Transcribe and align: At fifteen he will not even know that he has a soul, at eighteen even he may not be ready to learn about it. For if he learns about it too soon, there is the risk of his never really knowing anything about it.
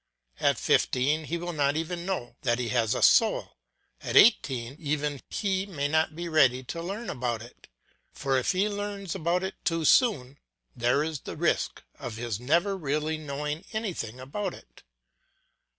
At 0.39 0.57
fifteen 0.57 1.25
he 1.25 1.37
will 1.37 1.53
not 1.53 1.77
even 1.77 2.07
know 2.07 2.35
that 2.41 2.57
he 2.57 2.69
has 2.69 2.95
a 2.95 3.03
soul, 3.03 3.59
at 4.01 4.15
eighteen 4.17 4.75
even 4.79 5.21
he 5.29 5.67
may 5.67 5.87
not 5.87 6.15
be 6.15 6.27
ready 6.27 6.63
to 6.63 6.81
learn 6.81 7.07
about 7.07 7.43
it. 7.43 7.67
For 8.11 8.35
if 8.35 8.51
he 8.51 8.67
learns 8.67 9.13
about 9.13 9.43
it 9.43 9.63
too 9.63 9.85
soon, 9.85 10.39
there 10.75 11.03
is 11.03 11.19
the 11.19 11.37
risk 11.37 11.83
of 11.99 12.15
his 12.17 12.39
never 12.39 12.75
really 12.75 13.19
knowing 13.19 13.63
anything 13.73 14.19
about 14.19 14.55
it. 14.55 14.81